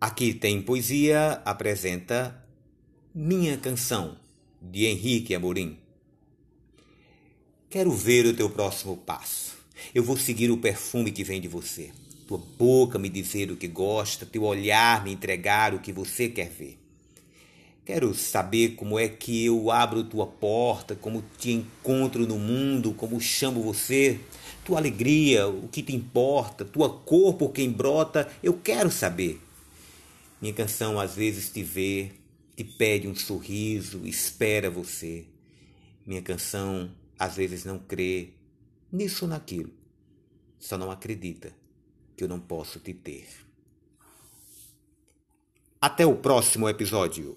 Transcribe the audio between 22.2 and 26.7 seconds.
no mundo, como chamo você, tua alegria, o que te importa,